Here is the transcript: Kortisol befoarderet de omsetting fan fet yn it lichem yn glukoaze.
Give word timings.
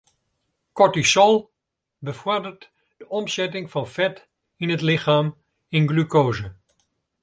Kortisol 0.73 1.37
befoarderet 2.05 2.65
de 2.99 3.05
omsetting 3.17 3.65
fan 3.73 3.87
fet 3.95 4.15
yn 4.61 4.73
it 4.75 4.83
lichem 4.87 5.27
yn 5.77 5.85
glukoaze. 5.91 6.47